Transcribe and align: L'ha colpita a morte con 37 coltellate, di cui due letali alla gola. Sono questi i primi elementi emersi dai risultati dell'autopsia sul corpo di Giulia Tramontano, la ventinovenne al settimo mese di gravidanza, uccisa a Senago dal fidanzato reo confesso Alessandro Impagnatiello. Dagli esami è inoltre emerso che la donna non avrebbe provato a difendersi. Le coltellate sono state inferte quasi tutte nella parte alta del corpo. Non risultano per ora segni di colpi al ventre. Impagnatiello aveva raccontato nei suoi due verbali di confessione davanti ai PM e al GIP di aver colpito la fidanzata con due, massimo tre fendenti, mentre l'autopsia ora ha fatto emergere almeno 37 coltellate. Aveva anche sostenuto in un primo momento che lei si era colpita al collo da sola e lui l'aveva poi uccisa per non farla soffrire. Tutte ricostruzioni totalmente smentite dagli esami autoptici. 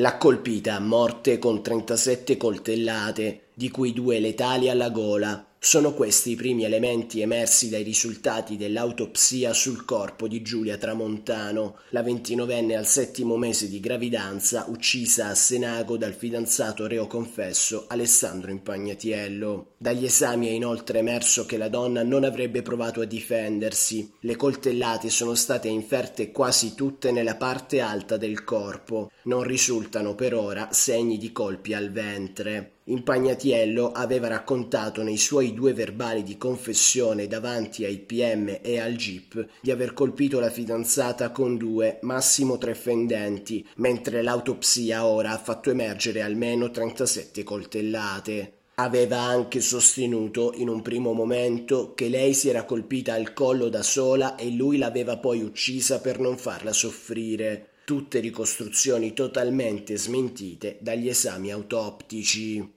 L'ha 0.00 0.16
colpita 0.16 0.76
a 0.76 0.80
morte 0.80 1.40
con 1.40 1.60
37 1.60 2.36
coltellate, 2.36 3.46
di 3.52 3.68
cui 3.68 3.92
due 3.92 4.20
letali 4.20 4.70
alla 4.70 4.90
gola. 4.90 5.44
Sono 5.60 5.92
questi 5.92 6.30
i 6.30 6.36
primi 6.36 6.64
elementi 6.64 7.20
emersi 7.20 7.68
dai 7.68 7.82
risultati 7.82 8.56
dell'autopsia 8.56 9.52
sul 9.52 9.84
corpo 9.84 10.28
di 10.28 10.40
Giulia 10.40 10.76
Tramontano, 10.76 11.80
la 11.90 12.04
ventinovenne 12.04 12.76
al 12.76 12.86
settimo 12.86 13.36
mese 13.36 13.68
di 13.68 13.80
gravidanza, 13.80 14.66
uccisa 14.68 15.26
a 15.26 15.34
Senago 15.34 15.96
dal 15.96 16.14
fidanzato 16.14 16.86
reo 16.86 17.08
confesso 17.08 17.86
Alessandro 17.88 18.52
Impagnatiello. 18.52 19.72
Dagli 19.76 20.04
esami 20.04 20.46
è 20.46 20.52
inoltre 20.52 21.00
emerso 21.00 21.44
che 21.44 21.56
la 21.56 21.68
donna 21.68 22.04
non 22.04 22.22
avrebbe 22.22 22.62
provato 22.62 23.00
a 23.00 23.04
difendersi. 23.04 24.12
Le 24.20 24.36
coltellate 24.36 25.10
sono 25.10 25.34
state 25.34 25.66
inferte 25.66 26.30
quasi 26.30 26.76
tutte 26.76 27.10
nella 27.10 27.34
parte 27.34 27.80
alta 27.80 28.16
del 28.16 28.44
corpo. 28.44 29.10
Non 29.24 29.42
risultano 29.42 30.14
per 30.14 30.34
ora 30.34 30.68
segni 30.70 31.18
di 31.18 31.32
colpi 31.32 31.74
al 31.74 31.90
ventre. 31.90 32.74
Impagnatiello 32.90 33.92
aveva 33.92 34.28
raccontato 34.28 35.02
nei 35.02 35.18
suoi 35.18 35.52
due 35.52 35.74
verbali 35.74 36.22
di 36.22 36.38
confessione 36.38 37.26
davanti 37.26 37.84
ai 37.84 37.98
PM 37.98 38.60
e 38.62 38.80
al 38.80 38.94
GIP 38.94 39.46
di 39.60 39.70
aver 39.70 39.92
colpito 39.92 40.40
la 40.40 40.48
fidanzata 40.48 41.30
con 41.30 41.58
due, 41.58 41.98
massimo 42.00 42.56
tre 42.56 42.74
fendenti, 42.74 43.66
mentre 43.76 44.22
l'autopsia 44.22 45.04
ora 45.04 45.32
ha 45.32 45.38
fatto 45.38 45.70
emergere 45.70 46.22
almeno 46.22 46.70
37 46.70 47.42
coltellate. 47.42 48.52
Aveva 48.76 49.18
anche 49.18 49.60
sostenuto 49.60 50.54
in 50.56 50.70
un 50.70 50.80
primo 50.80 51.12
momento 51.12 51.92
che 51.92 52.08
lei 52.08 52.32
si 52.32 52.48
era 52.48 52.64
colpita 52.64 53.12
al 53.12 53.34
collo 53.34 53.68
da 53.68 53.82
sola 53.82 54.34
e 54.36 54.50
lui 54.50 54.78
l'aveva 54.78 55.18
poi 55.18 55.42
uccisa 55.42 56.00
per 56.00 56.18
non 56.20 56.38
farla 56.38 56.72
soffrire. 56.72 57.72
Tutte 57.84 58.20
ricostruzioni 58.20 59.12
totalmente 59.12 59.98
smentite 59.98 60.78
dagli 60.80 61.08
esami 61.08 61.52
autoptici. 61.52 62.76